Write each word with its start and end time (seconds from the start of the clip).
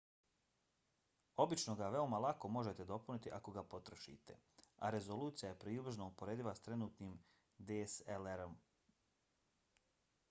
obično 1.43 1.75
ga 1.81 1.89
veoma 1.95 2.21
lako 2.25 2.49
možete 2.55 2.87
dopuniti 2.93 3.33
ako 3.39 3.53
ga 3.59 3.65
potrošite 3.75 4.39
a 4.87 4.91
rezolucija 4.97 5.51
je 5.53 5.59
približno 5.67 6.09
uporediva 6.15 6.57
s 6.61 6.65
trenutnim 6.71 7.15
dslr-om 7.71 8.59